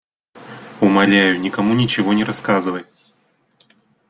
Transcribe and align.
Умоляю, 0.79 1.39
никому 1.39 1.75
ничего 1.75 2.11
не 2.13 2.23
рассказывай. 2.23 2.85